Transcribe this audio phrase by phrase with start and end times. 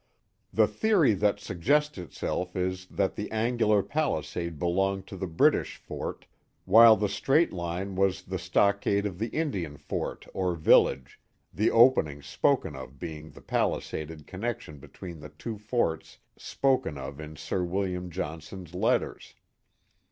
[0.51, 6.25] The theory that suggests itself is, that the angular palisade belonged to the British fort,
[6.65, 11.19] while the straight line was the stockade of the Indian fort or village,
[11.53, 17.35] the opening spoken of being the palisaded connection between the two forts spoken of in
[17.35, 19.35] Sir William Johnson's letters.